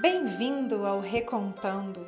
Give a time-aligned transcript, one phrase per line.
[0.00, 2.06] Bem-vindo ao Recontando.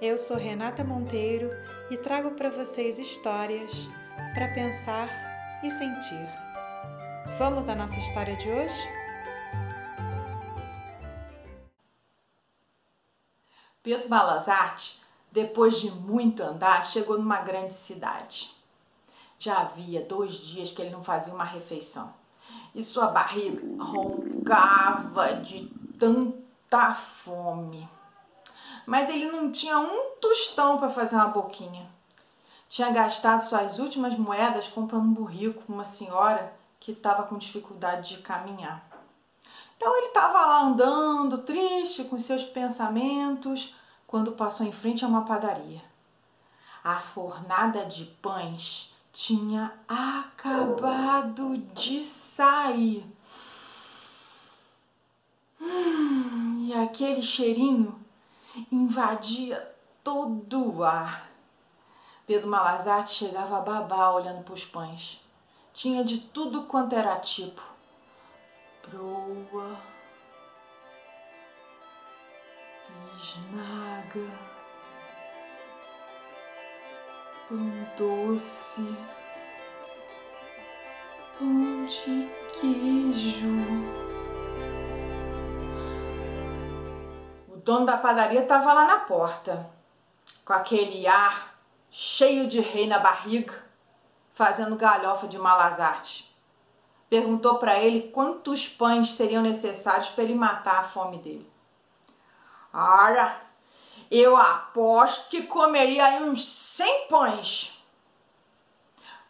[0.00, 1.50] Eu sou Renata Monteiro
[1.90, 3.70] e trago para vocês histórias
[4.32, 6.26] para pensar e sentir.
[7.38, 8.88] Vamos à nossa história de hoje?
[13.82, 18.50] Pedro Balazarte, depois de muito andar, chegou numa grande cidade.
[19.38, 22.14] Já havia dois dias que ele não fazia uma refeição
[22.74, 25.70] e sua barriga roncava de
[26.70, 27.88] tanta fome.
[28.86, 31.90] Mas ele não tinha um tostão para fazer uma boquinha.
[32.68, 38.16] Tinha gastado suas últimas moedas comprando um burrico com uma senhora que estava com dificuldade
[38.16, 38.88] de caminhar.
[39.76, 43.74] Então ele estava lá andando, triste, com seus pensamentos,
[44.06, 45.82] quando passou em frente a uma padaria.
[46.84, 53.04] A fornada de pães tinha acabado de sair.
[55.60, 58.00] Hum, e aquele cheirinho
[58.70, 61.30] invadia todo o ar.
[62.26, 65.20] Pedro Malazarte chegava a babar olhando para os pães.
[65.72, 67.62] Tinha de tudo quanto era tipo.
[68.82, 69.80] Proa,
[73.14, 74.30] bisnaga,
[77.48, 78.96] pão doce,
[81.38, 82.28] pão de
[82.60, 83.79] queijo.
[87.60, 89.70] Dono da padaria estava lá na porta,
[90.44, 91.54] com aquele ar
[91.90, 93.54] cheio de rei na barriga,
[94.32, 96.30] fazendo galhofa de Malazarte.
[97.08, 101.50] Perguntou para ele quantos pães seriam necessários para ele matar a fome dele.
[102.72, 103.40] Ora,
[104.10, 107.84] eu aposto que comeria aí uns 100 pães.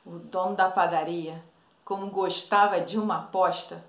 [0.04, 1.42] O dono da padaria,
[1.84, 3.82] como gostava de uma aposta,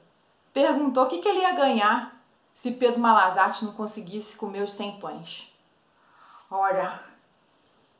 [0.53, 2.20] perguntou o que, que ele ia ganhar
[2.53, 5.51] se Pedro Malazarte não conseguisse comer os 100 pães.
[6.49, 7.03] Ora,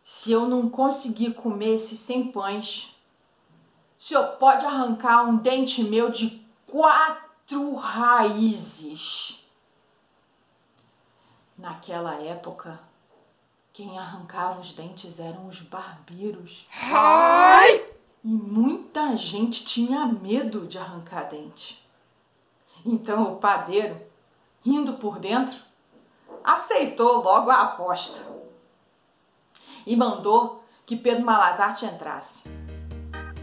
[0.04, 2.96] se eu não conseguir comer esses 100 pães,
[3.98, 9.40] o senhor pode arrancar um dente meu de quatro raízes.
[11.58, 12.80] Naquela época,
[13.72, 16.68] quem arrancava os dentes eram os barbeiros.
[16.94, 17.86] Ai!
[18.24, 21.84] E muita gente tinha medo de arrancar dente.
[22.86, 24.00] Então o padeiro,
[24.64, 25.58] rindo por dentro,
[26.44, 28.20] aceitou logo a aposta
[29.86, 32.50] e mandou que Pedro Malazarte entrasse.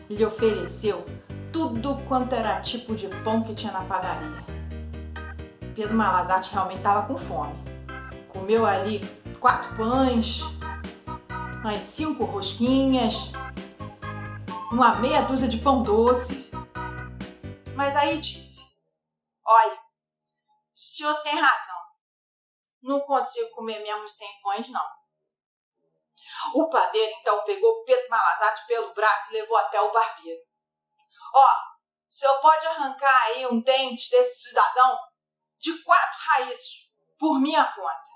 [0.08, 1.04] Lhe ofereceu
[1.52, 4.44] tudo quanto era tipo de pão que tinha na padaria.
[5.74, 7.68] Pedro Malazarte realmente estava com fome
[8.38, 9.00] comeu ali
[9.40, 10.42] quatro pães,
[11.60, 13.32] umas cinco rosquinhas,
[14.70, 16.48] uma meia dúzia de pão doce.
[17.74, 18.62] Mas aí disse:
[19.44, 19.76] Olha,
[20.98, 21.80] senhor tem razão.
[22.82, 24.98] Não consigo comer mesmo sem pães, não.
[26.54, 30.40] O padeiro então pegou Pedro Malazarte pelo braço e levou até o barbeiro.
[31.34, 34.98] Ó, o senhor pode arrancar aí um dente desse cidadão
[35.58, 36.88] de quatro raízes
[37.18, 38.10] por minha conta.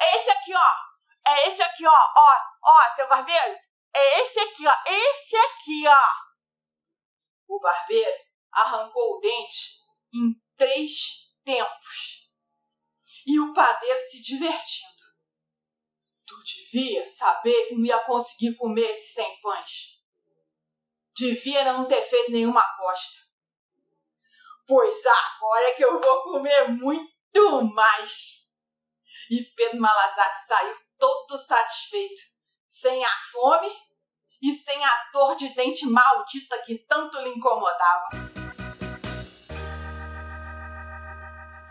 [0.00, 1.30] É esse aqui, ó.
[1.30, 2.12] É esse aqui, ó.
[2.16, 3.58] Ó, ó, seu barbeiro.
[3.94, 4.74] É esse aqui, ó.
[4.86, 6.04] Esse aqui, ó.
[7.48, 8.18] O barbeiro
[8.52, 9.83] arrancou o dente
[10.14, 12.30] em três tempos.
[13.26, 14.92] E o padeiro se divertindo.
[16.26, 20.00] Tu devia saber que não ia conseguir comer esses sem pães.
[21.16, 23.22] Devia não ter feito nenhuma aposta.
[24.66, 28.44] Pois agora é que eu vou comer muito mais.
[29.30, 32.20] E Pedro Malazarte saiu todo satisfeito,
[32.68, 33.70] sem a fome
[34.42, 38.43] e sem a dor de dente maldita que tanto lhe incomodava.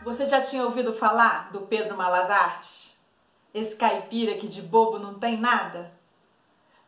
[0.03, 2.93] Você já tinha ouvido falar do Pedro Malazarte?
[3.53, 5.93] Esse caipira que de bobo não tem nada?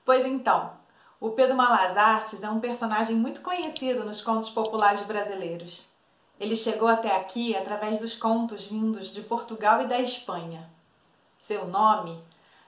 [0.03, 0.73] Pois então,
[1.17, 5.85] o Pedro Malazartes é um personagem muito conhecido nos contos populares brasileiros.
[6.37, 10.69] Ele chegou até aqui através dos contos vindos de Portugal e da Espanha.
[11.39, 12.21] Seu nome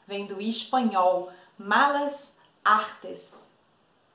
[0.07, 3.51] vem do espanhol malas artes,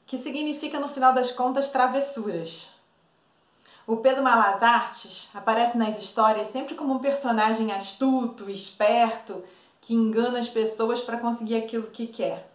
[0.07, 2.72] que significa no final das contas travessuras.
[3.87, 9.43] O Pedro Malas Artes aparece nas histórias sempre como um personagem astuto, esperto,
[9.81, 12.49] que engana as pessoas para conseguir aquilo que quer.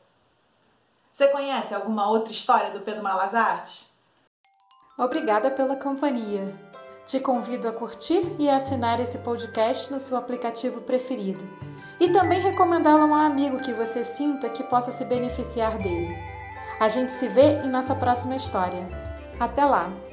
[1.12, 3.90] Você conhece alguma outra história do Pedro Malas Artes?
[4.98, 6.58] Obrigada pela companhia.
[7.06, 11.44] Te convido a curtir e assinar esse podcast no seu aplicativo preferido.
[12.00, 16.16] E também recomendá-lo a um amigo que você sinta que possa se beneficiar dele.
[16.80, 18.88] A gente se vê em nossa próxima história.
[19.40, 20.07] Até lá!